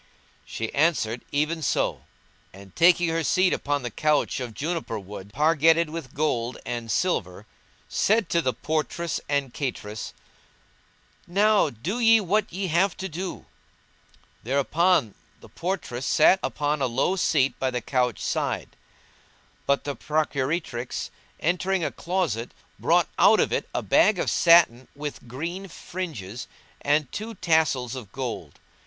"[FN#176] 0.01 0.47
She 0.47 0.73
answered, 0.73 1.21
"Even 1.31 1.61
so"; 1.61 2.05
and, 2.53 2.75
taking 2.75 3.09
her 3.09 3.23
seat 3.23 3.53
upon 3.53 3.83
the 3.83 3.91
couch 3.91 4.39
of 4.39 4.55
juniper 4.55 4.97
wood, 4.97 5.31
pargetted 5.31 5.91
with 5.91 6.15
gold 6.15 6.57
and 6.65 6.89
silver, 6.91 7.45
said 7.87 8.27
to 8.29 8.41
the 8.41 8.51
portress 8.51 9.21
and 9.29 9.53
cateress, 9.53 10.15
"Now 11.27 11.69
do 11.69 11.99
ye 11.99 12.19
what 12.19 12.51
ye 12.51 12.65
have 12.69 12.97
to 12.97 13.07
do." 13.07 13.45
Thereupon 14.41 15.13
the 15.39 15.49
portress 15.49 16.07
sat 16.07 16.39
upon 16.41 16.81
a 16.81 16.87
low 16.87 17.15
seat 17.15 17.59
by 17.59 17.69
the 17.69 17.79
couch 17.79 18.17
side; 18.19 18.75
but 19.67 19.83
the 19.83 19.95
procuratrix, 19.95 21.11
entering 21.39 21.83
a 21.83 21.91
closet, 21.91 22.55
brought 22.79 23.07
out 23.19 23.39
of 23.39 23.53
it 23.53 23.69
a 23.71 23.83
bag 23.83 24.17
of 24.17 24.31
satin 24.31 24.87
with 24.95 25.27
green 25.27 25.67
fringes 25.67 26.47
and 26.81 27.11
two 27.11 27.35
tassels 27.35 27.93
of 27.93 28.11
gold. 28.11 28.57